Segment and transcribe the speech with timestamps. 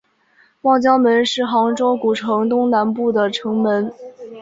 [0.63, 3.93] 望江门是杭州古城东南部的城门。